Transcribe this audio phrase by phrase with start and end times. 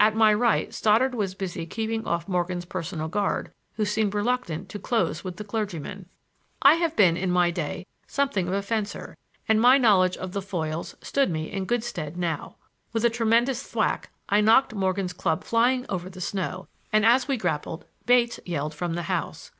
[0.00, 4.78] At my right Stoddard was busy keeping off Morgan's personal guard, who seemed reluctant to
[4.80, 6.06] close with the clergyman.
[6.60, 9.16] I have been, in my day, something of a fencer,
[9.48, 12.56] and my knowledge of the foils stood me in good stead now.
[12.92, 17.36] With a tremendous thwack I knocked Morgan's club flying over the snow, and, as we
[17.36, 19.52] grappled, Bates yelled from the house.